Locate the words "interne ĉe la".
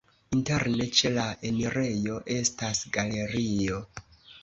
0.37-1.27